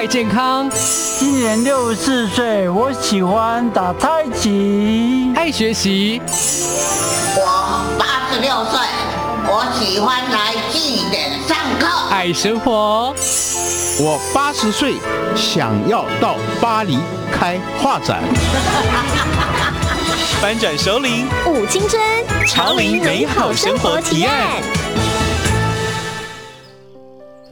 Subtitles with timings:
[0.00, 0.66] 爱健康，
[1.18, 5.30] 今年六十四岁，我喜欢打太极。
[5.36, 6.22] 爱学习，
[7.36, 8.80] 我八十六岁，
[9.44, 11.86] 我喜欢来祭典上课。
[12.08, 13.14] 爱生活，
[14.00, 14.94] 我八十岁，
[15.36, 16.98] 想要到巴黎
[17.30, 18.22] 开画展。
[20.40, 22.00] 翻转首领武青春，
[22.46, 24.62] 潮林美好生活提案。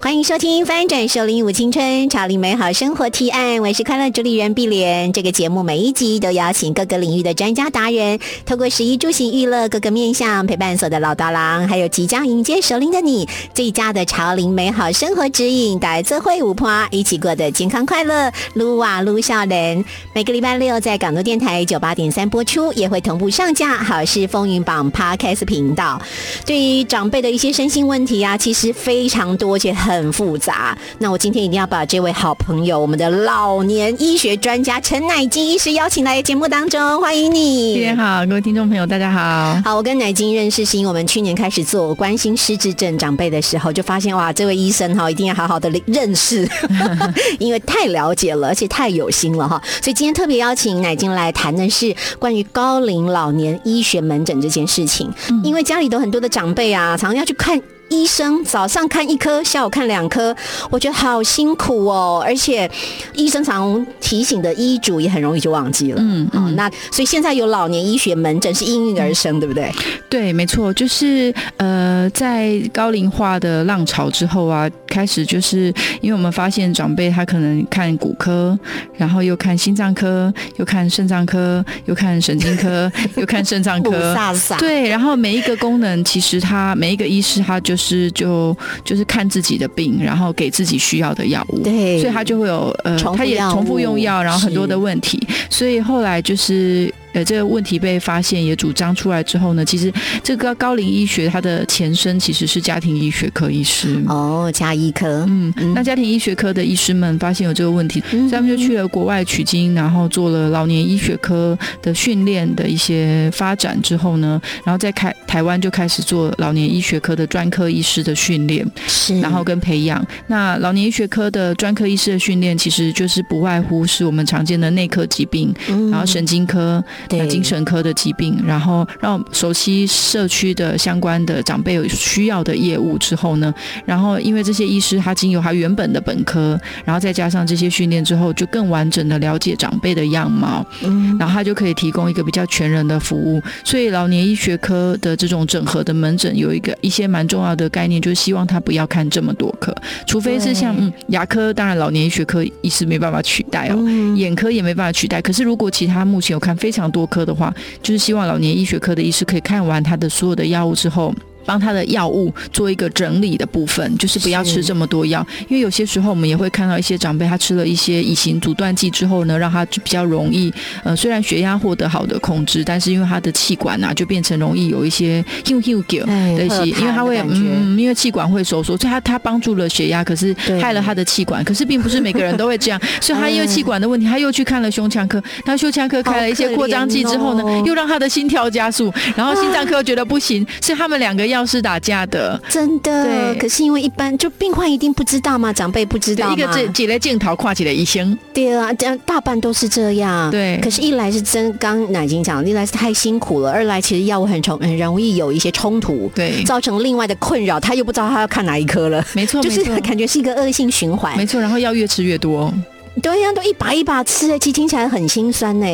[0.00, 5.12] 欢迎收听《翻转首领舞青春潮领美好生活提案》，我是快乐主理人碧莲。
[5.12, 19.84] 这个节目每一集都邀请各个领域的专家达人，透过十一住行娱乐各个面向，陪伴所的老大郎，还有即将迎接首领的你，最佳的潮领美好生活指引，带智慧舞花，一起过得健康快乐，撸啊撸笑人。
[20.14, 26.00] 每个礼拜六在港都电台九八点三播出，也会同步上架好事风云榜 Podcast 频道。
[26.46, 30.76] 对于长辈的一些身心问题啊，其实非常多，且很复杂。
[30.98, 37.72] 那我今天一定要把这位好朋友，我们的老年医学专家陈乃金医师邀请来节目当中，欢迎你。
[37.74, 39.60] 新年好，各位听众朋友，大家好。
[39.64, 46.48] 好，我跟乃金认识是因为我们去年开始做关心失智症长辈的时候，就发现哇，这位医生哈一定要好好的认识，
[47.38, 49.62] 因为太了解了，而且太有心了哈。
[49.82, 57.60] 所以今天特别邀请乃金来谈的是关于高龄老年医学门诊这件事情，因为家里都很多的长辈啊，常常要去看。
[57.88, 60.34] 医生早上看一科，下午看两科，
[60.70, 62.22] 我觉得好辛苦哦。
[62.24, 62.70] 而且
[63.14, 65.96] 医生常提醒的医嘱也很容易就忘记了。
[65.98, 69.72] 嗯嗯，那所以现在有老年医学门诊是应运而生，对不对？
[70.08, 75.72] 对，没错，就是呃，在高龄化的浪潮之后啊，开始就是
[76.02, 78.58] 因为我们发现长辈他可能看骨科，
[78.96, 84.14] 然后又看心脏科，又看肾脏科，又看神经科，又看肾脏科，
[84.60, 87.74] 对，然后每一个功能其实他每一个医师他就。
[87.74, 87.77] 是
[88.10, 96.92] 就就是看自己的病，然后给自己需要的药物，对，所以他就会有呃，他也重复用药，然后很多的问题，所以后来就是。
[97.12, 99.92] 呃，这个问题被发现也主张出来之后呢，其实
[100.22, 105.24] 这个高龄医学它的前身其实是家庭医学科医师哦，家医科。
[105.28, 120.04] 嗯，那家庭医学科的医师们发现有这个问题，所以他们就去了国外取经，然后做了老年医学科的训练的一些发展之后呢，然后再开台湾就开始做老年医学科的专科医师的训练，是，然后跟培养。
[120.26, 125.54] 那老年医学科的专科医师的训练，其实就是不外乎是我们常见的内科疾病，
[125.90, 126.84] 然后神经科。
[127.10, 133.52] 那精神科的疾病，然后让熟悉社区的相关的长辈有需要的业务之后呢，
[133.84, 143.40] 然后因为这些医师他经由他原本的本科，然后再加上这些训练之后，就更完整的了解长辈的样貌，嗯，然后他就可以提供一个比较全人的服务。
[143.64, 149.74] 所以老年医学科的这种整合的门诊有一个一些蛮重要的概念，就是希望他不要看这么多科，
[150.06, 153.78] 除非是像嗯牙科，当然老年医学科医师没办法取代哦，
[154.16, 155.20] 眼科也没办法取代。
[155.20, 161.14] 可是如果其他目前有看非常多科的话，就是希望老年医学科的医师可以看完他的所有的药物之后。
[161.48, 170.52] 帮他的药物做一个整理的部分，就是不要吃这么多药，因为有些时候我们也会看到一些长辈，他吃了一些乙型阻断剂之后呢，让他就比较容易，
[170.84, 191.48] 呃，虽然血压获得好的控制，但是因为他的气管呐就变成容易有一些 hu hu 对，因为他会嗯，因为气管会收缩，所以他他帮助了血压，可是害了他的气管，可是并不是每个人都会这样， 所以他因为气管的问题，他又去看了胸腔科，他胸腔科开了一些扩张剂之后呢，又让他的心跳加速，然后心脏科觉得不行， 是他们两个药。
[191.48, 193.04] 是打架的，真的。
[193.04, 195.50] 对，可是因为一般就病患一定不知道嘛？
[195.50, 198.18] 长辈不知道一个这几类镜头跨起来医生。
[198.34, 200.30] 对啊，这样大半都是这样。
[200.30, 209.02] 对，可是，一来是真刚奶金讲，一来是太辛苦了，二来其实药物很重，很容易有一些冲突，对，造成另外的困扰，他又不知道他要看哪一科了。
[209.14, 211.16] 没错，就是感觉是一个恶性循环。
[211.16, 212.52] 没错，然后药越吃越多。
[213.00, 215.66] 对呀，都一把一把吃，其实听起来很心酸呢。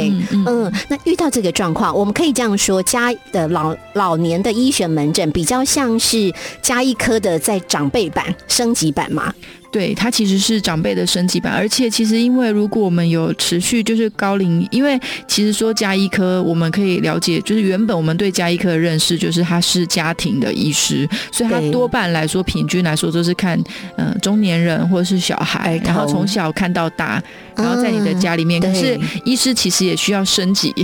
[0.46, 9.32] 嗯，那遇到这个状况，我们可以这样说：家的老老年的医学门诊比较像是加一科的在长辈版升级版嘛。
[9.74, 23.60] 对，它其实是长辈的升级版，而且其实因为如果我们有持续就是高龄，因为其实说加医科，我们可以了解，就是原本我们对加医科的认识就是他是家庭的医师，所以他多半来说平均来说都是看
[23.96, 27.20] 嗯中年人或者是小孩，然后从小看到大。
[27.56, 30.74] 然后在你的家里面，可是医师其实也需要升级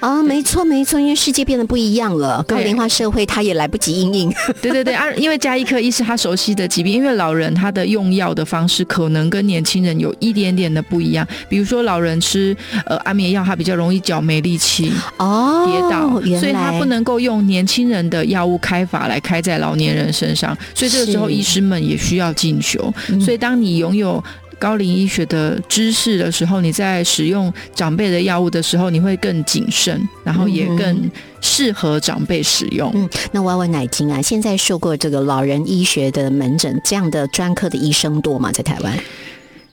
[0.00, 4.32] 啊，没错没错，因为世界变得不一样了，高龄化社会他也来不及应应。
[4.60, 22.92] 对对对啊，因为加医科医师他熟悉的疾病，因为老人他的用药的方式可能跟年轻人有一点点的不一样，比如说老人吃呃安眠药，他比较容易脚没力气哦，跌倒，所以他不能够用年轻人的药物开法来开在老年人身上，所以这个时候医师们也需要进修。
[23.20, 24.22] 所以当你拥有
[24.62, 31.10] 高龄医学的知识的时候，你在使用长辈的药物的时候，你会更谨慎，然后也更
[31.40, 32.88] 适合长辈使用。
[32.94, 38.52] 嗯，那我要问奶金啊，现在受过这个老人医学的门诊这样的专科的医生多吗？
[38.52, 38.96] 在台湾？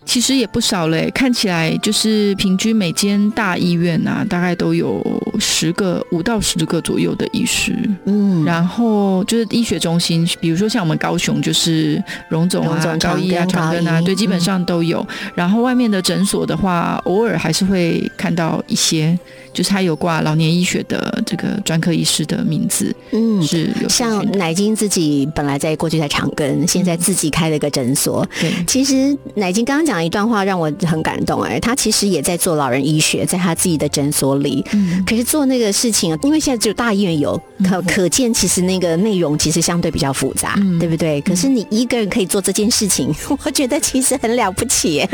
[0.09, 5.05] 其实也不少嘞，看起来就是平均每间大医院啊，大概都有
[5.39, 7.77] 十个五到十个左右的医师。
[8.05, 15.07] 嗯，然后就是医学中心，比如说像我们高雄就是荣总啊、高医啊、长庚啊，对，基本上都有。
[15.35, 19.15] 然后外面的诊所的话，偶尔还是会看到一些。
[19.53, 28.25] 就是他有挂老年医学的这个专科医师的名字，嗯，是有像乃金自己本来在过去在长庚，现在自己开了个诊所。
[28.39, 34.63] 对，其实乃金刚刚讲一段话让我很感动，哎，他其实也在做老人医学，在他自己的诊所里。
[34.73, 41.19] 嗯，可是做那个事情，因为现在只有大医院有，可可见其实那个内容其实相对比较复杂，对不对？
[41.21, 43.13] 可是你一个人可以做这件事情，
[43.43, 45.05] 我觉得其实很了不起。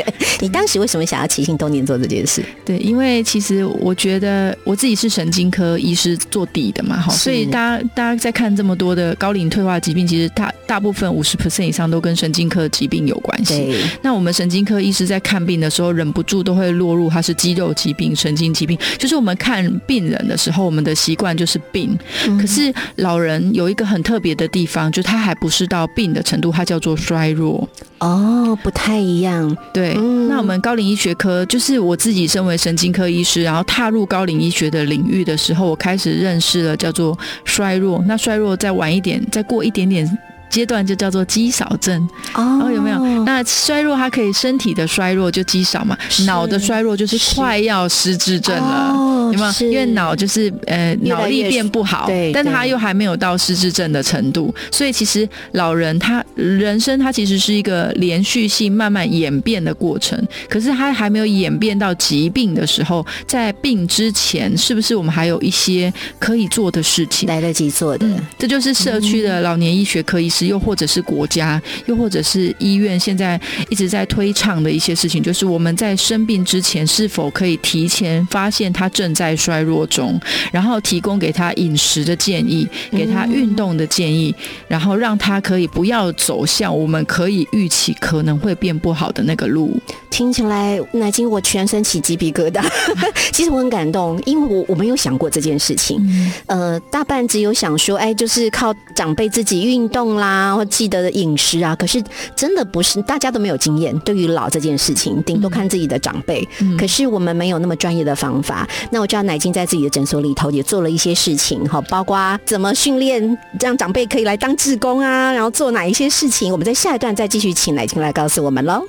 [0.42, 2.44] 你当时为什么想要起心动念做这件事？
[2.66, 4.25] 对，因为其实我觉得。
[4.26, 13.86] 呃，我自己是神经科医师做底的嘛，哈，所以大家大家在看这么多的高龄退化疾病，其实大大部分五十 percent 以上都跟神经科疾病有关系。
[14.02, 18.78] 那我们神经科医师在看病的时候，忍不住都会落入他是肌肉疾病、神经疾病。
[18.98, 21.98] 就是我们看病人的时候，我们的习惯就是病。
[22.40, 27.68] 可是老人有一个很特别的地方，就他还不是到病的程度，他叫做衰弱。
[28.00, 29.56] 哦，不太一样。
[29.74, 29.94] 对，
[30.30, 38.02] 那我们高龄医学科，就是我自己身为神经科医师，然后踏入高龄医学的领域的时候，我开始认识了叫做衰弱。
[38.08, 40.18] 那衰弱再晚一点，再过一点点。
[40.48, 43.24] 阶段就叫做肌少症哦，有没有？
[43.26, 45.98] 那衰弱它可以身体的衰弱就肌少嘛，
[46.28, 48.94] 脑的衰弱就是快要失智症了，
[49.34, 49.72] 有没有？
[49.72, 60.18] 因为脑就是呃脑力变不好，对，但他又还没有到失智症的程度，所以其实老人他人生他其实是一个连续性慢慢演变的过程，
[60.48, 68.08] 可是他还没有演变到疾病的时候，在病之前，是不是我们还有一些可以做的事情来得及做的？
[68.38, 70.46] 这就是社区的老年医学科医师。
[70.46, 80.20] 又或者是国家，又或者是医院，现在一直在推倡的一些事情，就是我们在生病之前，是否可以提前发现他正在衰弱中，
[80.52, 84.36] 然后提供给他饮食的建议，给他运动的建议，
[84.68, 89.80] 然后让他可以不要走向我们可以预期可能会变不好的那个路。
[90.12, 92.64] 听起来，乃金我全身起鸡皮疙瘩。
[93.34, 96.00] 其实我很感动，因为我我没有想过这件事情。
[96.46, 101.76] 呃，大半只有想说，哎，就是靠长辈自己运动啦，或记得的饮食啊。
[101.76, 102.02] 可是
[102.36, 103.98] 真的不是，大家都没有经验。
[104.00, 106.48] 对于老这件事情，顶多看自己的长辈。
[106.78, 108.66] 可是我们没有那么专业的方法。
[108.92, 116.52] 那我知道乃金在自己的诊所里头也做了一些事情，哈，包括怎么训练让长辈可以来当志工啊，然后做哪一些事情。
[116.52, 118.84] 我们在下一段再继续请乃金来告诉我们喽。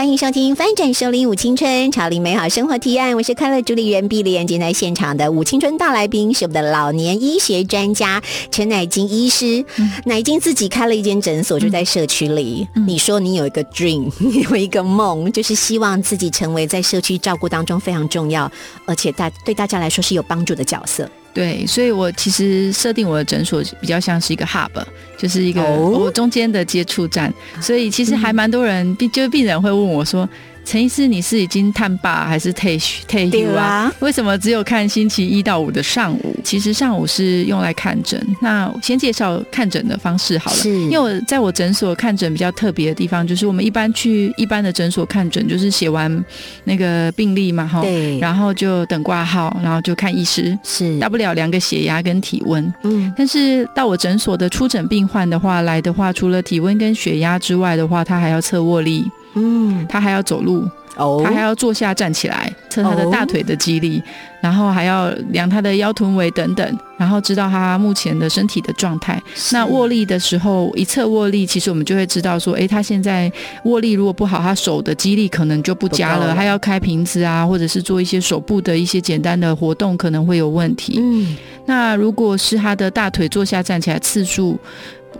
[0.00, 3.12] 欢迎收听《翻转收领五青春，潮领美好生活提案》。
[3.16, 4.46] 我是快乐主理人碧莲。
[4.46, 9.62] 今天在现场的五青春大来宾是我们的老年医学专家陈乃金医师。
[10.06, 12.66] 乃金自己开了一间诊所，就在社区里。
[12.86, 18.50] 你说你有一个 dream，你有一个梦，就是希望自己成为在社区照顾当中非常重要，
[18.86, 21.06] 而且大对大家来说是有帮助的角色。
[21.32, 24.70] 对，所以我其实设定我的诊所比较像是一个 hub，
[25.16, 30.28] 就是一个我中间的接触站，所以其实还蛮多人，病就是病人会问我说。
[30.64, 33.92] 陈医师，你是已经探爸还是退退休啊？
[33.98, 36.36] 为什么只有看星期一到五的上午？
[36.44, 38.24] 其实上午是用来看诊。
[38.40, 46.24] 那先介绍看诊的方式好了，因为我在我诊所看诊比较特别的地方，就是我们一般去一般的诊所看诊，就是写完
[46.64, 53.12] 那个病历嘛，哈，对，然后就等挂号，然后就看医师，是大不了量个血压跟体温，嗯。
[53.16, 59.04] 但是到我诊所的出诊病患的话，来的话，除了体温跟血压之外的话，他还要测握力。
[59.34, 64.02] 嗯，他还要走路，哦，他还要坐下站起来，测他的大腿的肌力，
[64.40, 69.22] 然后还要量他的腰臀围等等，然后知道他目前的身体的状态。
[69.52, 73.30] 那握力的时候，一测握力，其实我们就会知道说，哎，他现在
[73.64, 80.98] 握力如果不好，他手的肌力可能就不佳了，他要开瓶子啊，或者是做一些手部的一些简单的活动，可能会有问题。
[81.00, 84.58] 嗯，那如果是他的大腿坐下站起来次数。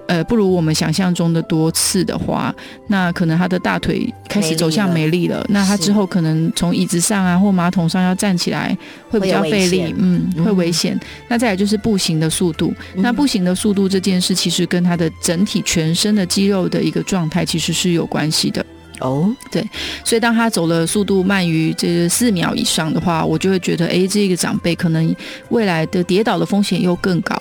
[0.06, 2.54] 呃，不如我们想象中的多次的话，
[2.88, 5.44] 那可能他的大腿开始走向没力了。
[5.48, 8.76] 那他之后可能从椅子上啊或马桶上要站起来，
[9.08, 10.98] 会比较费力，嗯，会危险。
[11.28, 18.64] 那再来就是步行的速度，那步行的速度这件事，其实跟他的整体全身的肌肉的一个状态其实是有关系的。
[19.00, 19.64] 哦，对，
[20.04, 25.14] 所以当他走了速度慢于这四秒以上的话，我就会觉得，哎，这个长辈可能
[25.48, 27.36] 未来的跌倒的风险又更高。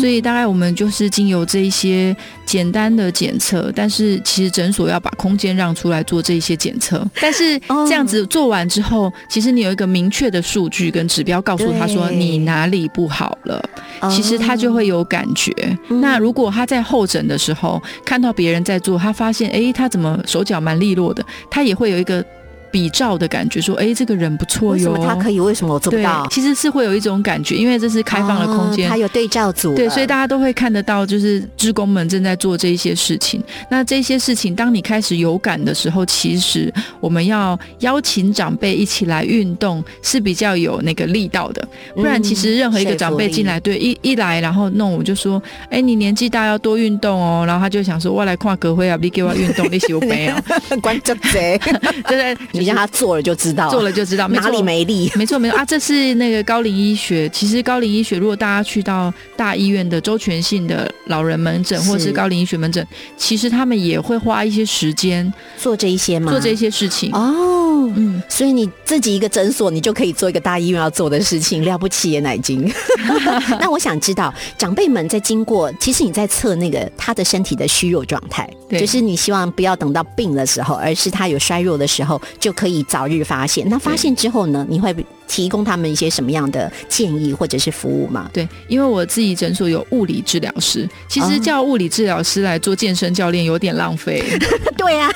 [0.00, 7.06] 所以大概我们就是经由这一些简单的检测，但是其实诊所要把空间让出来做这一些检测。
[7.20, 13.62] 但是哦这样子做完之后，其实你有一个明确的数据跟指标，告诉他说你哪里不好了，
[14.08, 15.52] 其实他就会有感觉。
[15.88, 22.24] 嗯那如果他在候诊的时候看到别人在做，他发现哎，他怎么手脚蛮利落的，他也会有一个
[22.70, 25.00] 比照的感觉，说哎，这个人不错哟为什。
[25.00, 33.42] 么他可以，为什么我做不对到？，其实是会有一种感觉，因为这是开放的空间哦，他有对照组了，对，所以大家都会看得到，就是职工们正在做这一些事情。
[33.70, 41.66] 那这些事情，当你开始有感的时候，其实我们要邀请长辈一起来运动是比较有那个力道的。
[41.94, 47.44] 不然，其实任何一个长辈进来，对一一来，然后弄我就说，哎，你年纪大要多运动哦。
[47.46, 50.34] 然后他就想说，我来跨格会啊，你给我运动，你喜我没有？
[50.80, 51.58] 关这贼，
[52.08, 55.10] 对对，你让他做了就知道，做了就知道哪里没力。
[55.16, 57.28] 没错没错啊，这是那个高龄医学。
[57.30, 62.86] 其实高龄医学，如果大家去到大医院的周全性的老人门诊，是或是高龄医学门诊，
[63.16, 66.30] 其实他们也会花一些时间做这一些吗？
[66.30, 67.10] 做这些事情。
[67.12, 72.70] 哦，嗯，所以你自己一个诊所，你就可以做一个大医院要做的事情，了不起耶，奶精。
[73.60, 83.68] 那我想知道，长辈们在经过，其实你在测那个他的身体的虚弱状态，对就是你希望不要等到病的时候，而是他有衰弱的时候，就可以早日发现。
[83.68, 84.94] 那发现之后呢，你会
[85.26, 88.28] 提供他们一些什么样的建议或者是服务吗？
[88.32, 94.22] 对，因为我自己诊所有物理治疗师，其实哦叫物理治疗师来做健身教练有点浪费。
[94.76, 95.10] 对啊，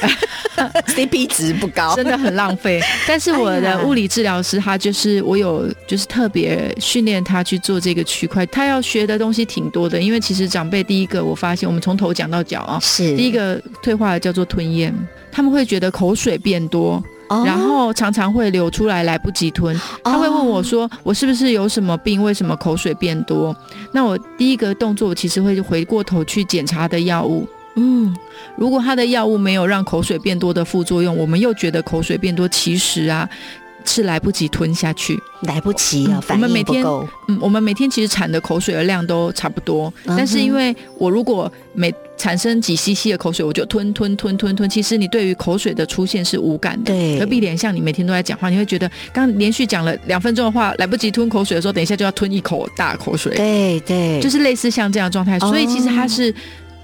[0.89, 2.81] CP 值不高，真的很浪费。
[3.09, 10.01] 但是我的物理治疗师，他就是我有就是特别训练他去做这个区块，他要学的东西挺多的。
[10.01, 14.95] 因为其实长辈第一个，我发现我们从头讲到脚啊，是第一个退化的叫做吞咽，
[15.33, 17.03] 他们会觉得口水变多。
[17.29, 19.79] 哦然后常常会流出来，来不及吞。
[20.03, 22.23] 他会问我说：“我是不是有什么病？
[22.23, 23.55] 为什么口水变多？”
[23.93, 27.49] 那我第一个动作，我其实会回过头去检查的药物。
[27.77, 28.15] 嗯，
[28.57, 33.29] 如果他的药物没有让口水变多的副作用，我们又觉得口水变多，其实啊
[33.85, 35.19] 是来不及吞下去。
[35.43, 36.85] 来不及啊，我们每天。
[37.29, 46.93] 嗯，我们每天其实产的口水的量都差不多，嗯但是因为我如果每产生几 CC 的口水，我就吞吞吞吞吞，其实你对于口水的出现是无感的。
[46.93, 53.35] 对而闭脸像你每天都在讲话，你会觉得刚连续讲了两分钟的话，来不及吞口水的时候，等一下就要吞一口大口水。
[53.37, 56.35] 对对，就是类似像这样状态，哦所以其实它是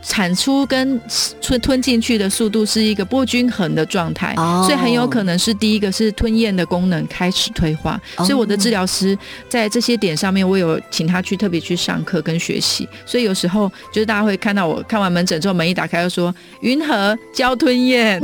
[0.02, 1.00] 产出跟
[1.42, 4.64] 吞吞进去的速度是一个不均衡的状态，哦。
[4.66, 8.24] 所以很有可能是第一个是吞咽的功能开始退化，哦。
[8.24, 9.16] 所以我的治疗师
[9.48, 18.20] 在这些点上面，我有请他去特别去上课跟学习，所以有时候就是大家会看到我看完门诊之后，门一打开就说云和教吞咽，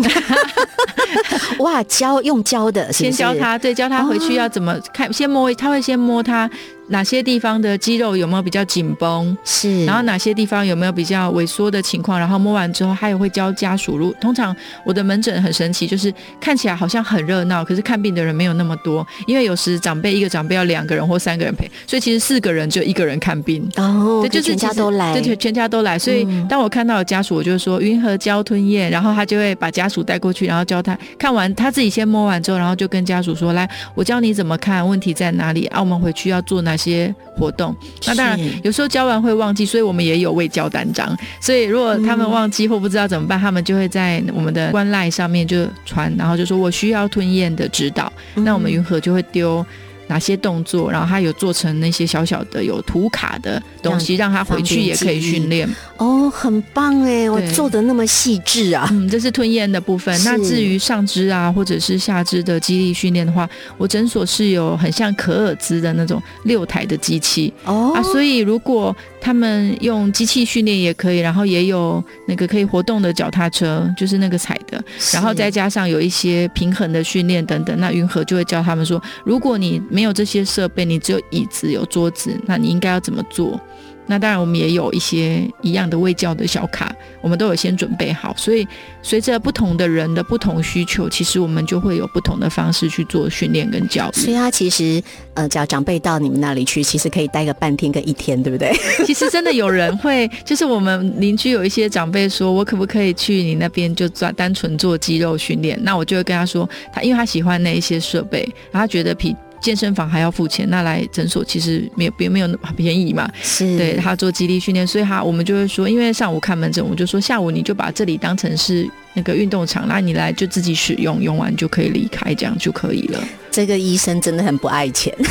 [1.60, 6.48] 哇，教用教的，是是先教他，对，教他回去要怎么看，先摸，他会先摸他
[6.88, 13.96] 哪些地方的肌肉有没有比较紧绷，是，然后哪些地方有没有比较萎缩的情况，然后摸完之后，他也会教家属。
[13.96, 23.68] 如通常我的门诊很神奇，就是看起来好像很热闹，可是看病的人没有那么多，因为有时长辈一个长辈要两个人或三个人陪，所以其实四个人就一个人看病。
[23.76, 25.98] 哦，对，就是全家都来，对对，全家都来。
[25.98, 35.80] 所以嗯当我看到有家属，我就说云和教吞咽，然后他就会把家属带过去，然后教他看完，他自己先摸完之后，然后就跟家属说：“来，我教你怎么看，问题在哪里啊？
[35.80, 37.74] 我们回去要做哪些活动？”
[38.06, 41.16] 那当然，有时候教完会忘记，所以我们也有未教单张。
[41.40, 48.12] 所以如果他们忘记或不知道怎么办，他们就会在我们的官赖上面就传，然后就说我需要吞咽的指导。
[48.34, 49.64] 嗯那我们云和就会丢。
[50.08, 55.68] 哪些动作，然后他有做成那些小小的有图卡的东西，让他回去也可以训练。
[55.96, 60.14] 哦，很棒哎，我做的那么细致啊，嗯，这是吞咽的部分。
[60.24, 63.48] 那至于上肢啊，或者是下肢的肌力训练的话，
[63.78, 67.92] 我诊所是有很像可尔兹的那种六台的机器、哦。
[67.94, 68.94] 啊，所以如果
[69.26, 74.80] 他们用机器训练也可以，然后也有那个可以活动的脚踏车，就是那个踩的，
[75.12, 83.60] 然后再加上有一些平衡的训练等等，那云和就会教他们说，如果你没有这些设备，你只有椅子有桌子，那你应该要怎么做？
[84.06, 88.34] 那当然，我们也有一些一样的卫教的小卡，我们都有先准备好。
[88.36, 88.66] 所以，
[89.02, 94.12] 随着不同的人的不同需求，其实我们就会有不同的方式去做训练跟教育。
[94.12, 95.02] 所以他其实
[95.34, 98.72] 呃，只要长辈到你们那里去，其实可以待个半天跟一天，对不对？
[99.04, 105.78] 其实真的有人会，就是我们邻居有一些长辈说，我可不可以去你那边就做单纯做肌肉训练？
[105.82, 109.34] 那我就会跟他说，他因为他喜欢那一些设备，然后他觉得比
[109.66, 113.28] 健身房还要付钱，那来诊所其实没有没有没有那么便宜嘛。
[113.42, 123.18] 是对他做肌力训练，所以他我们就会说，因为上午看门诊，我们就说下午你就把这里当成是那个运动场，那你来就自己使用，用完就可以离开，这样就可以了。
[123.50, 125.12] 这个医生真的很不爱钱。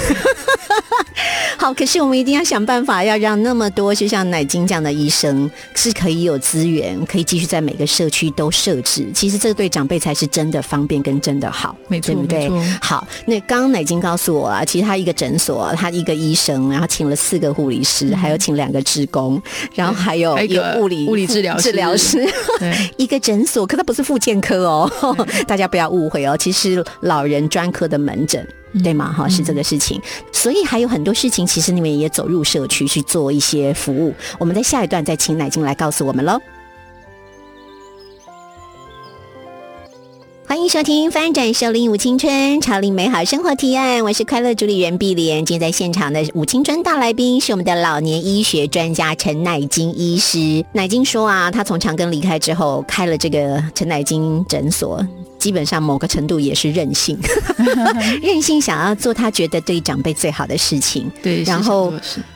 [1.58, 9.08] 好，可是我们一定要想办法，要让那么多就像奶金这样的医生是可以有资源，可以继续在每个社区都设置。
[9.14, 12.78] 其实这个对长辈才是真的方便跟真的好，没错对不对没错？
[12.82, 19.42] 好，那刚刚奶金告诉我啊，其实他一个诊所，他一个医生，然后请了四个护理师，还有请两个职工，
[19.74, 22.28] 然后还有一个个物理物理治疗师治疗师。
[22.98, 24.90] 一个诊所，可它不是复健科哦，
[25.46, 28.48] 大家不要误会哦，其实老人专科的门诊。
[28.84, 29.10] 对吗？
[29.10, 30.02] 哈，是这个事情，
[30.34, 34.14] 所以还有很多事情，其实你们也走入社区去做一些服务。
[34.38, 36.38] 我们在下一段再请乃金来告诉我们喽。
[40.76, 45.46] 收听《翻转收领舞青春潮领美好生活提案》，我是快乐主理人碧莲。
[45.46, 50.66] 今天在现场的舞青春大来宾是我们的老年医学专家陈乃金医师。
[50.74, 55.02] 乃金说啊，他从长庚离开之后，开了这个陈乃金诊所。
[55.40, 57.18] 基本上某个程度也是任性，
[58.22, 61.10] 任性想要做他觉得对长辈最好的事情。
[61.24, 61.94] 对，然后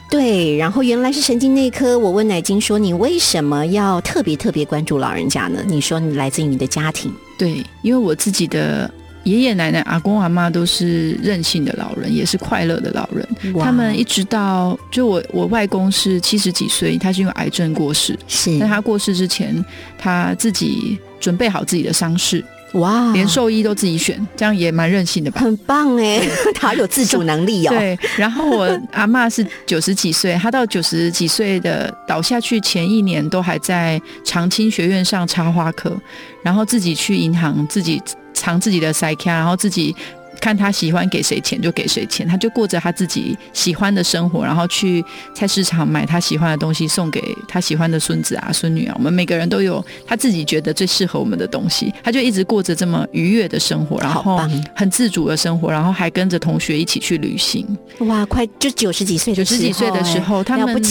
[0.10, 2.00] 对，然后原来是神经内科。
[2.00, 8.94] 我问乃金说：“你为什么要特别特别关注老人家呢？”你说你来自于你的家庭，对，因为我自己的
[9.24, 13.28] 爷爷奶奶、阿公阿妈都是任性的老人，也是快乐的老人。
[13.60, 18.20] 他们一直到就我我外公是七十几岁，他是因为癌症过世。
[18.28, 19.64] 是在他过世之前，
[19.98, 25.42] 他自己准备好自己的丧事，哇，连兽医都自己选，这样也蛮任性的吧？
[25.42, 26.22] 很棒哎，
[26.54, 27.70] 他有自主能力哦。
[27.72, 36.00] 对，然后我阿妈是九十几岁，她到九十几岁的倒下去前一年都还在长青学院上插花课，
[36.44, 38.02] 然后自己去银行自己
[38.34, 39.96] 藏自己的塞卡，然后自己。
[40.40, 45.04] 看他喜欢给谁钱就给谁钱，他就过着他自己喜欢的生活，然后去
[45.34, 48.96] 菜市场买他喜欢的东西送给他喜欢的孙子啊、孙女啊。
[48.98, 54.40] 我们每个人都有他自己觉得最适合我们的东西，他就一直过着这么愉悦的生活，然后
[54.76, 57.66] 很自主的生活，然后还跟着同学一起去旅行。
[58.00, 60.84] 哇，快就九十几岁的九十几岁的时候，他们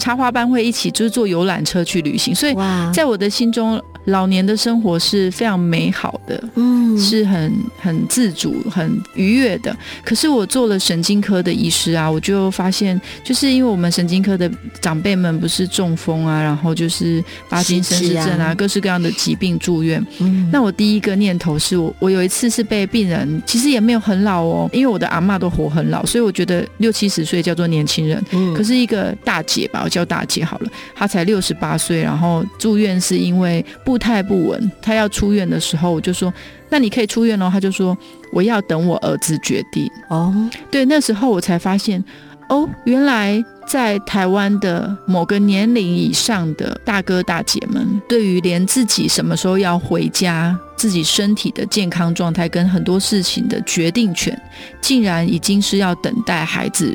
[0.00, 6.42] 插花班会一起就是坐游览车去旅行，所以哇，在我的心中，老年的生活是非常美好的。
[6.54, 8.83] 嗯是很很自主、很
[9.14, 9.76] 愉悦的。
[10.04, 20.04] 可是我做了神经科的医师啊，我就发现，就是因为我们神经科的长辈们不是中风啊，然后就是帕金森氏症啊，啊各式各样的疾病住院。
[20.20, 28.22] 嗯那我第一个念头是我，我有一次是被病人，其实也没有很老哦，因为我的阿妈都活很老，所以我觉得六七十岁叫做年轻人。
[28.32, 36.32] 嗯可是一个大姐吧，我叫大姐好了，她才六十八岁，然后住院是因为步态不稳，她要出院的时候，我就说，
[36.68, 37.96] 那你可以出院哦，他就说
[38.32, 39.90] 我要等我儿子决定。
[40.08, 40.34] 哦，
[40.70, 42.02] 对，那时候我才发现，
[42.48, 54.38] 哦，原来在台湾的某个年龄以上的大哥大姐们，对于连自己什么时候要回家、自己身体的健康状态跟很多事情的决定权，
[54.80, 56.94] 竟然已经是要等待孩子。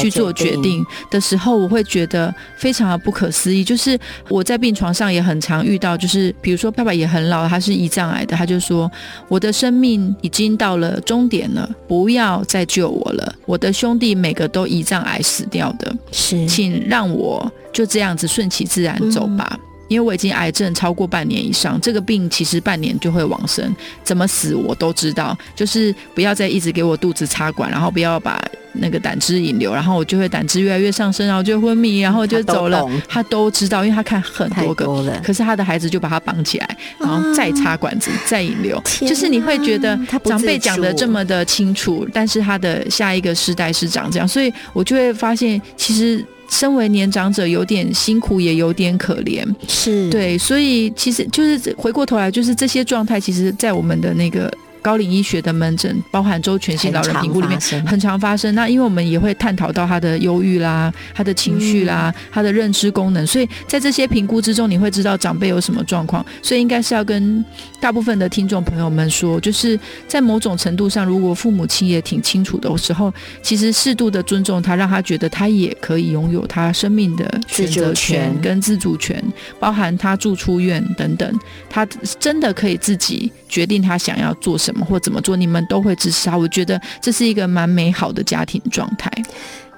[0.00, 3.62] 去做决定的时候，我会觉得非常的不可思议。
[3.62, 8.90] 就是我在病床上也很常遇到，就是比如说爸爸也很老，他是胰脏癌的，他就说
[9.28, 13.34] 我的生命已经到了终点了，不要再救我了。
[13.46, 19.58] 我的兄弟每个都胰脏癌死掉的，是请让我就这样子顺其自然走吧。
[19.88, 28.38] 因为我已经癌症超过半年以上，这个病其实半年就会往生，怎么死我都知道，就是不要再一直给我肚子插管，然后不要把
[28.74, 33.50] 那个胆汁引流，然后我就会胆汁越来越上升，然后就昏迷，然后就走了他都。
[33.50, 49.44] 知道，因为他看很多个，多，可是他的孩子就把他绑起来，然后再插管子、再引流，就是你会觉得长辈讲的这么的清楚，但是他的下一个世代是长这样，所以我就会发现，其实身为年长者有点辛苦，也有点可怜。
[49.66, 54.48] 是，对，所以其实就是回过头来，就是这些状态，其实在我们的那个。
[54.88, 58.54] 高龄医学的门诊，包含周全性老人评估里面很常发生。
[58.54, 62.24] 那因为我们也会探讨到他的忧郁啦、他的情绪啦、嗯。
[62.32, 66.24] 他的认知功能，所以在这些评估之中，你会知道长辈有什么状况。
[66.40, 67.44] 所以应该是要跟
[67.78, 78.34] 大部分的听众朋友们说，就是在某种程度上，如果父母亲也挺清楚的时候，其实适度的尊重他，让他觉得他也可以拥有他生命的选择权。
[78.40, 79.22] 跟自主权，
[79.60, 81.84] 包含他住出院等等，他
[82.18, 86.36] 真的可以自己决定他想要做什么或怎么做，你们都会支持他。
[86.36, 89.10] 我觉得这是一个蛮美好的家庭状态。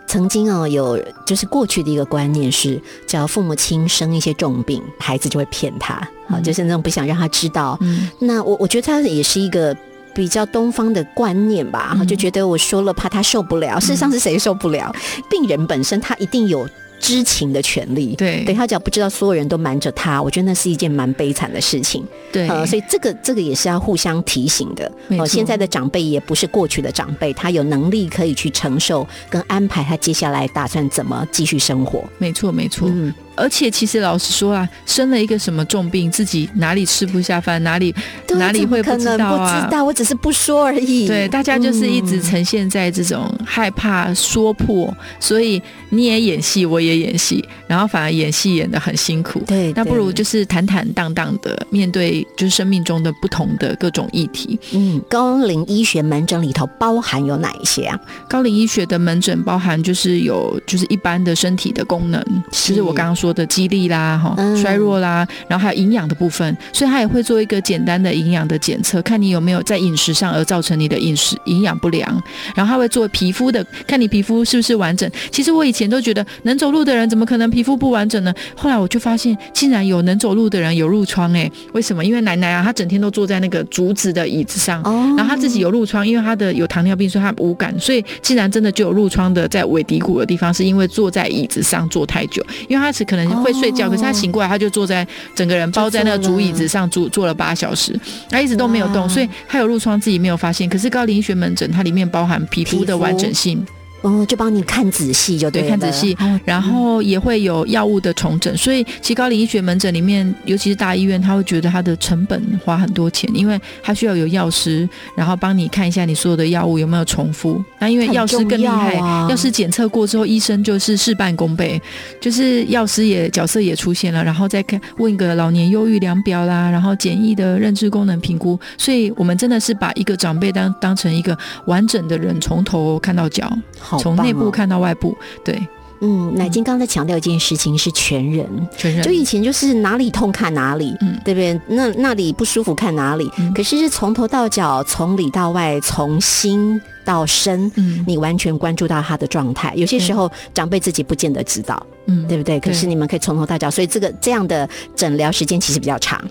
[0.07, 7.79] 曾经哦，有就是过去的一个观念是，只要父母亲生一些重病，孩子就会骗他，啊、嗯就是那种不想让他知道。
[7.81, 9.77] 嗯，那我我觉得他也是一个。
[10.13, 13.79] 比较东方的观念吧，嗯就觉得我说了怕他受不了。
[13.79, 14.93] 事实上是谁受不了？
[15.31, 16.69] 病人本身他一定有
[17.01, 18.15] 知情的权利。
[18.15, 22.07] 对对他只要不知道所有人都瞒着他，我觉得那是一件蛮悲惨的事情。
[22.31, 24.93] 对，呃，所以这个这个也是要互相提醒的。
[25.19, 32.05] 哦，现在的长辈也不是过去的长辈，他有能力可以去承受跟安排他接下来打算怎么继续生活。
[32.19, 32.89] 没错没错。
[32.89, 37.95] 嗯，而且其实老实说啊，生了一个什么重病，自己哪里吃不下饭，哪里
[38.29, 39.65] 哪里会怎么可知道啊？
[39.65, 41.09] 知道，我只是不说而已。
[41.09, 49.43] 对，大家就是一直嗯呈现在这种害怕说破，所以你也演戏，我也演戏，然后反而演戏演的很辛苦。
[49.47, 54.59] 对，那不如就是坦坦荡荡的面对，就是生命中的不同的各种议题。
[54.73, 57.99] 嗯，高龄医学门诊里头包含有哪一些啊？
[58.29, 62.23] 高龄医学的门诊包含就是有就是一般的身体的功能，
[62.53, 72.09] 其实我刚刚说的肌力啦、哈、嗯衰弱啦，然后还有营养的部分，所以他也会做一个简单的营养的检测，看你有没有在饮食上而造成你的饮食营养不良，
[72.55, 75.11] 然后他会做皮肤的，看你皮肤是不是完整。
[75.31, 78.33] 其实我以前都觉得能走路的人怎么可能皮肤不完整呢？
[78.57, 82.05] 后来我就发现，竟然有能走路的人有褥疮诶，为什么？
[82.05, 93.91] 因为奶奶啊，她整天都坐在那个竹子的椅子上，哦然后她自己有褥疮，因为她的有糖尿病，所以她无感，所以竟然真的就有褥疮的在尾骶骨的地方，是因为坐在椅子上坐太久，因为她是可能会睡觉，哦。
[93.91, 100.69] 可是他醒过来他就坐在整个人包在那个竹椅子上坐坐了八小时，他一直都没有动，所以他有褥疮自己没有发现。
[100.69, 103.67] 可是高龄医学门诊它里面包含皮肤的完整性，
[104.03, 117.63] 哦，就帮你看仔细就对，了看仔细哦，然后也会有药物的重整，所以其实高龄医学门诊里面，尤其是大医院，他会觉得它的成本花很多钱，因为他需要有药师，然后帮你看一下你所有的药物有没有重复。
[117.79, 121.81] 那因为药师更厉害，药师检测过之后，医生就是事半功倍，
[122.21, 131.37] 就是药师也角色也出现了，然后再看问一个老年忧郁量表啦，然后简易的认知功能评估，所以我们真的是把一个长辈当当成一个
[131.67, 133.51] 完整的人，从头看到脚。
[133.91, 134.51] 好从内部。
[134.51, 135.61] 看到外部，对，
[136.01, 141.61] 嗯，乃金刚才强调一件事情是全人，全人就以前就是哪里痛看哪里，嗯对不对？
[141.67, 147.71] 那那里不舒服看哪里，嗯可是是从头到脚，从里到外，从心到身。
[147.77, 152.59] 嗯你完全关注到他的状态，有些时候长辈自己不见得知道，嗯对不对？
[152.61, 156.23] 可是你们可以从头到脚，所以这个这样的诊疗时间其实比较长。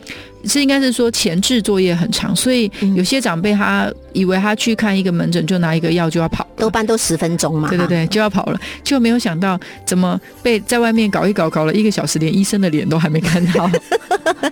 [0.46, 7.70] 是应该是说前置作业很长，所以嗯有些长辈他以为他去看一个门诊就拿一个药就要跑多半都十分钟嘛。
[7.70, 13.68] 对对对，就要跑了，就没有想到怎么被在外面搞一搞，搞了一个小时，连医生的脸都还没看到。
[13.68, 13.72] 哈，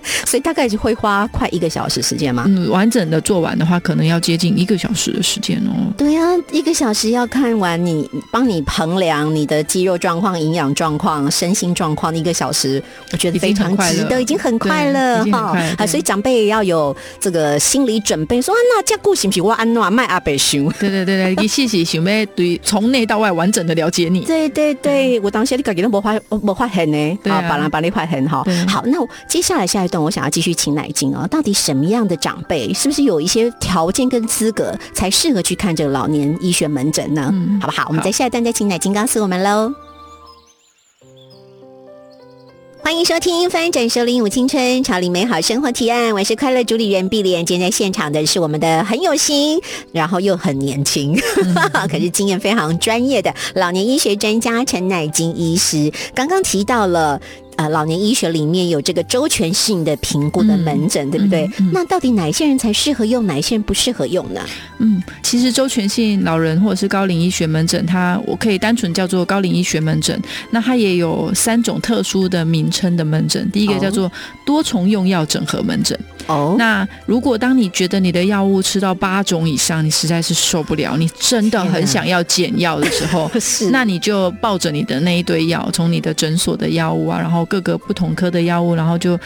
[0.26, 2.44] 所以大概会花快一个小时时间嘛。
[2.46, 5.92] 嗯，完整的做完的话，可能要接近一个小时的时间哦。
[5.96, 15.86] 对啊，一个小时要看完你，帮你衡量你的肌肉状况、营养状况、身心状况，一个小时，我觉得非常值得，已经很快对乐已经很快了啊！
[15.86, 19.44] 所以长辈也要有这个心理准备，说啊，那这顾行不行？
[19.44, 20.68] 我安诺卖阿北熊。
[20.72, 24.20] 对对对对，你细细想要对从内到外完整的了解你。
[24.20, 26.12] 对对对，我当时你感觉都没发
[26.42, 28.44] 没发现呢，对啊把人把你发现哈。
[28.68, 37.30] 好，那接下来下一段，我想要继续请奶金哦，到底什么样的长辈，是不是有一些条件跟资格才适合去看这个老年医学门诊呢？
[37.32, 37.84] 嗯好不好？
[37.88, 39.87] 我们好在下一段再请奶金告诉我们喽。
[42.88, 47.44] 欢迎收听《翻转收零五青春潮领美好生活提案》，我是快乐主理人碧莲。
[47.44, 49.60] 今天在现场的是我们的很有心，
[49.92, 51.14] 然后又很年轻，
[51.90, 55.92] 可是经验非常专业的老年医学专家陈乃金医师。
[56.14, 57.20] 刚刚提到了。
[57.58, 61.50] 呃，老年医学里面有这个周全性的评估的门诊，对不对？
[61.72, 64.40] 那到底哪些人才适合用，哪一些人不适合用呢？
[64.78, 70.16] 嗯，其实周全性老人或者是高龄医学门诊，它我可以单纯叫做高龄医学门诊。
[70.50, 74.12] 那它也有三种特殊的名称的门诊，第一个哦叫做
[74.46, 75.98] 多重用药整合门诊。
[76.28, 89.18] 哦，那如果当你觉得你的药物吃到八种以上，你实在是受不了，你真的很想要减药的时候， 是那你就抱着你的那一堆药，从你的诊所的药物啊，然后各个不同科的药物，然后就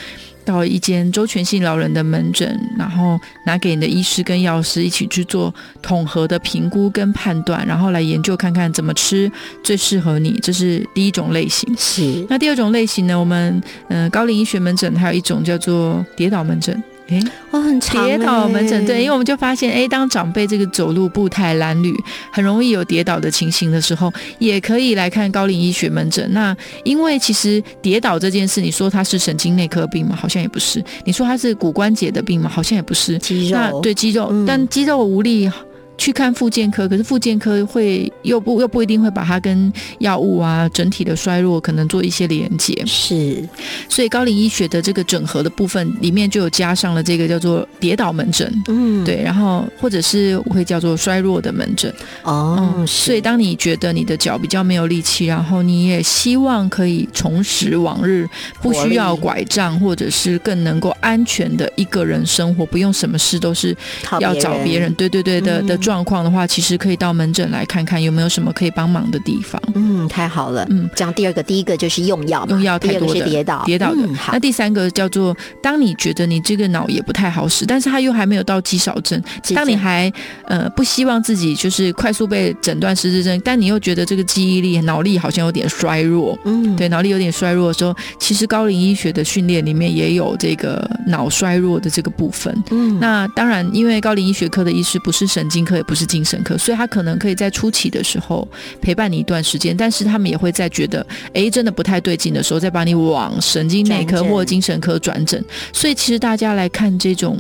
[0.45, 9.31] 到一间周全性老人的门诊，然后拿给你的医师跟药师一起去做统合的评估跟判断，然后来研究看看怎么吃
[9.63, 10.39] 最适合你。
[10.43, 11.73] 这是第一种类型。
[11.77, 13.19] 是那第二种类型呢？
[13.19, 16.83] 我们嗯、呃高龄医学门诊还有一种叫做跌倒门诊。
[17.13, 21.95] 诶，哇，很长跌倒门诊，欸对，因为我们就发现，哎，当长辈这个走路步态褴褛，
[22.31, 26.27] 很容易有跌倒的情形的时候，也可以来看高龄医学门诊。
[26.33, 30.17] 那因为其实跌倒这件事，你说它是神经内科病吗？
[30.17, 30.83] 好像也不是。
[31.05, 32.49] 你说它是骨关节的病吗？
[32.49, 33.19] 好像也不是。
[33.19, 35.51] 肌肉那对肌肉，嗯但肌肉无力。
[35.99, 43.47] 去看复健科，可是复健科会又不又不一定会把它跟药物啊整体的衰弱可能做一些连接，是，
[43.89, 58.29] 所以高龄医学的这个整合的部分里面就有加上了这个叫做跌倒门诊，嗯，对，然后或者是会叫做衰弱的门诊，哦，嗯，所以当你觉得你的脚比较没有力气，然后你也希望可以重拾往日，
[58.61, 63.77] 不需要拐杖，或者是更能够安全的一个人生活，不用什么事都是
[64.19, 69.61] 要找别人，对对对的、嗯的状况的话，其实可以到门诊来看看有没有什么可以帮忙的地方。
[69.75, 70.67] 嗯，太好了。
[70.71, 70.89] 嗯。
[70.95, 74.03] 这样第二个，第一个就是用药，用药太多跌倒，跌倒的。
[74.07, 79.21] 嗯那，第三个叫做，当你觉得你这个脑也不太好使，但是他又还没有到肌少症，
[79.55, 80.13] 当你还
[80.45, 92.57] 呃不希望自己就是快速被诊断失智症，但你又觉得这个记忆力、脑力好像有点衰弱，嗯，对，脑力有点衰弱的时候，其实高龄医学的训练里面也有这个脑衰弱的这个部分。
[92.71, 98.47] 嗯，那当然，因为高龄医学科的医师不是神经科，也不是精神科，所以他可能可以在初期的时候
[98.81, 105.43] 陪伴你一段时间，但是他们也会在觉得，哎，真的不太对劲的时候，再把你往神经内科或精神科转诊。
[105.73, 107.39] 所以其实大家来看这种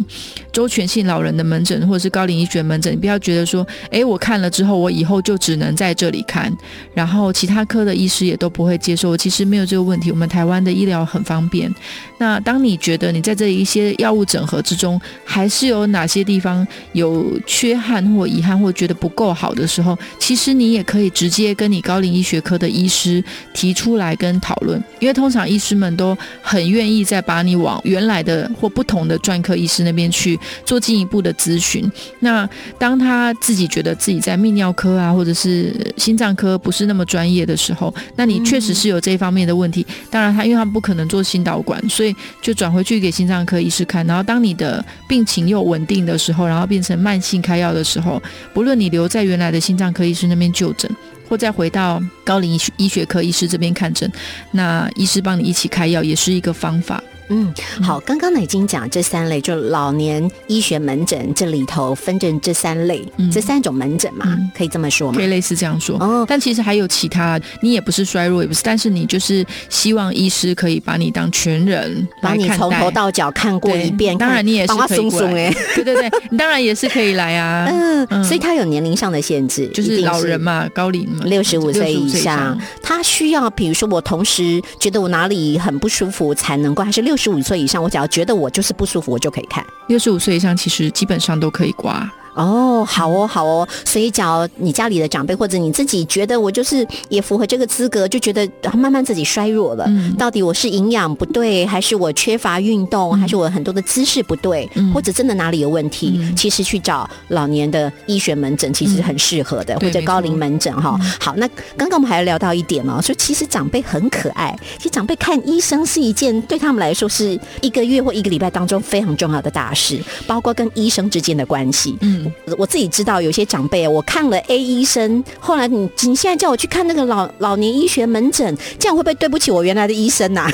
[0.52, 6.52] 周全性老人的门诊或者是高龄医学门诊，你不要觉得说，哎，我看了之后，我以后就只能在这里看，
[6.94, 9.16] 然后其他科的医师也都不会接受。
[9.16, 11.72] 其实没有这个问题，我们台湾的医疗很方便。
[12.18, 31.90] 那当你觉得你在这一些药物整合之中，还是有哪些地方有缺憾或遗憾，或觉得不够好的时候，其实你也可以直接跟你高龄医学科的医师提出来跟讨论，因为通常医师们都很愿意再把你往原来的或不同的专科医师那边去做进一步的咨询。
[32.20, 39.87] 那当他自己觉得自己在泌尿科啊，或者是心脏科不是那么专业的时候，那你确实是有这方面的问题。
[40.11, 44.04] 当然，他因为他们不可能做心导管，所以就转回去给心脏科医师看。
[44.06, 48.12] 然后，当你的病情又稳定的时候，然后变成慢性开药的时候，
[48.53, 50.90] 不论你留在原来的心脏科医师那边就诊，
[51.29, 54.11] 或再回到高龄医学医学科医师这边看诊，
[54.51, 57.03] 那医师帮你一起开药也是一个方法。
[57.28, 63.30] 嗯，好，刚刚呢已经讲这三类，就老年医学门诊这里头分成这三类，嗯。
[63.30, 64.50] 这三种门诊嘛，嗯。
[64.54, 65.16] 可以这么说吗？
[65.16, 65.26] 可以？
[65.28, 65.96] 类似这样说。
[65.98, 75.18] 哦，但其实还有其他，你也不是衰弱，也不是，但是你就是希望医师可以把你当全人把你从头到脚看过一遍，当然你也是帮他可以过来。
[75.18, 78.24] 松松哎，对对对， 你当然也是可以来啊，嗯，嗯。
[78.24, 89.62] 所以他有年龄上的限制，就是老人嘛，高龄嘛，六十五岁65以上，他需要，比如说我同时觉得我哪里很不舒服才能够，还是六六十五岁以上，我只要觉得我就是不舒服，我就可以看。
[89.88, 92.11] 六十五岁以上其实基本上都可以刮。
[92.34, 93.68] 哦，好哦，好哦。
[93.84, 99.84] 所以，假如你家里的长辈或者你自己觉得我就是也符合这个资格，就觉得啊慢慢自己衰弱了。
[99.88, 106.18] 嗯到底我是营养不对，还是我缺乏运动，还是我很多的姿势不对，嗯或者真的哪里有问题？
[106.20, 110.98] 嗯其实去找老年的医学门诊其实很适合的，或者高龄门诊哈。
[111.20, 121.96] 好，那刚刚我们还聊到一点哦，说其实长辈很可爱，其实长辈看医生是一件对他们来说是一个月或一个礼拜当中非常重要的大事，包括跟医生之间的关系。
[122.00, 122.21] 嗯，
[122.58, 130.48] 我自己知道有些长辈，我看了 A 医生，后来你你现在叫我去看那个老老年医学门诊，这样会不会对不起我原来的医生呐、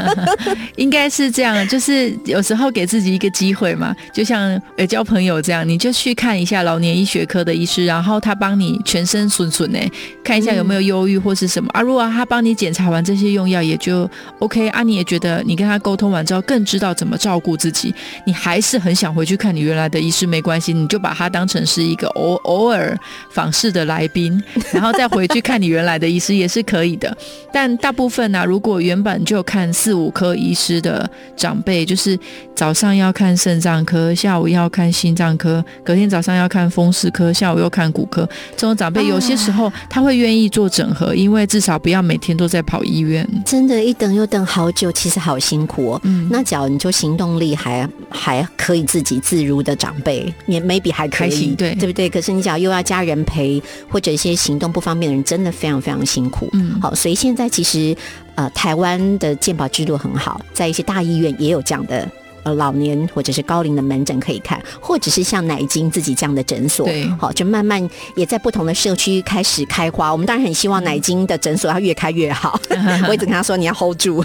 [0.76, 9.78] 应该是这样，就是有时候给自己一个机会嘛，就像呃交朋友这样，你就去看一下老年医学科的医师，然后他帮你全身损损呢，
[10.22, 11.80] 看一下有没有忧郁或是什么、啊。
[11.80, 14.82] 如果他帮你检查完这些用药，也就 OK 啊。
[14.82, 17.94] 你也觉得你跟他沟通完之后，更知道怎么照顾自己，
[18.26, 22.96] 你还是很想回去看你原来的医师，没关系，你就把他当成是一个偶偶尔
[23.28, 27.16] 访视的来宾， 然后再回去看你原来的医师也是可以的。
[27.52, 32.16] 但大部分呢、如果原本就看四五科医师的长辈，就是
[32.54, 43.28] 早上要看肾脏科，下午要看心脏科，隔天早上要看风湿科，下午又看骨科，这种长辈有些时候他会愿意做整合，因为至少不要每天都在跑医院。
[43.44, 46.00] 真的，一等又等好久，其实好辛苦哦。
[46.04, 52.08] 嗯那假如你就行动力还还可以自己自如的长辈，也 maybe 还可以，对对不对？
[52.08, 56.48] 可是你假如又要家人陪，或者一些行动不方便的人，真的非常非常辛苦。
[56.52, 57.96] 嗯好，所以现在其实
[58.34, 62.08] 呃，台湾的健保制度很好，在一些大医院也有这样的。
[62.44, 70.12] 呃，老年或者是高龄的门诊可以看，或者是像奶金自己这样的诊所，对好，就慢慢也在不同的社区开始开花。
[70.12, 72.60] 我们当然很希望奶金的诊所要越开越好，
[73.08, 74.22] 我一直跟他说你要 hold 住。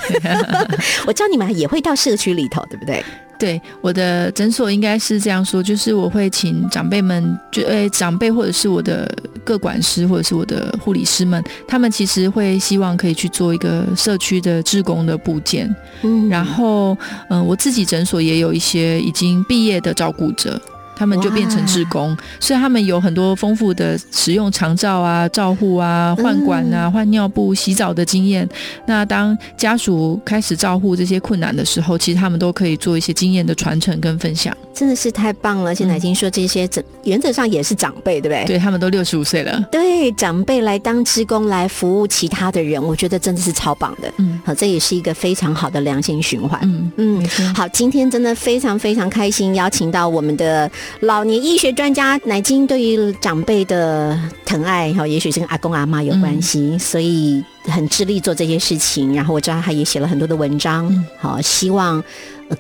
[1.08, 3.02] 我知道你们也会到社区里头，对不对？
[3.40, 9.10] 对，我的诊所应该是这样说，就是我会请长辈们，就诶长辈或者是我的
[9.46, 15.74] 各管师或者是我的护理师们，他们其实会希望可以去做一个社区的志工的部件，
[16.04, 16.98] 嗯然后
[17.30, 20.62] 嗯、我自己诊所也有一些已经毕业的照顾者。
[21.00, 28.48] 他们就变成志工，所以他们有很多丰富的使用长照啊、照护啊、换管啊、换尿布、洗澡的经验。
[28.86, 34.54] 那当家属开始照护这些困难的时候，其实他们都可以做一些经验的传承跟分享。
[34.74, 35.74] 真的是太棒了！
[35.74, 38.46] 现在已经说这些，这原则上也是长辈，对不对？
[38.46, 44.10] 对他们都六十五岁了，对长辈来当职工来服务其他的人，我觉得真的是超棒的。
[44.18, 46.60] 嗯，好，这也是一个非常好的良性循环。
[46.64, 50.70] 嗯嗯，好，今天真的非常非常开心，邀请到我们的
[51.02, 59.16] 老年医学专家乃金，对于长辈的疼爱，哈，也许是跟阿公阿妈有关系，所以很致力做这些事情。
[59.16, 62.04] 然后我知道他也写了很多的文章，好，希望。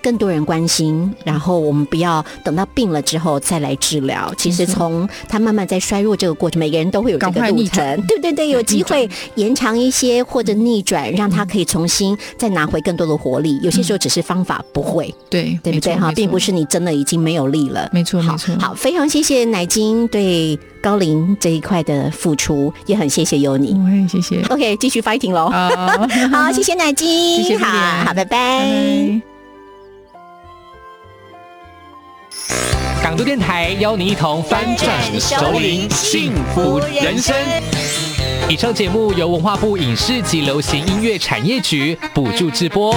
[0.03, 4.31] 更多人关心，然后我们不要等到病了之后再来治疗。
[4.37, 7.99] 其实从他慢慢在衰弱这个过程，每个人都会有这个路程。
[8.07, 13.59] 对对对，有机会延长一些或者逆转，让他可以重新再拿回更多的活力。
[13.63, 17.89] 有些时候只是方法不会，对对不对哈，并不是你真的已经没有力了。
[17.91, 18.55] 没错没错。
[18.59, 23.75] 好，非常谢谢奶金对高龄这一块的付出，也很谢谢有你。
[24.07, 24.41] 谢谢。
[24.49, 25.49] OK，继续 fighting 喽。
[26.31, 27.43] 好，谢谢奶金。
[27.43, 27.67] 谢谢好，
[28.05, 29.21] 好，拜拜。
[33.01, 37.35] 港都电台邀你一同翻转熟龄幸福人生。
[38.47, 42.95] 以上节目由文化部影视及流行音乐产业局补助直播。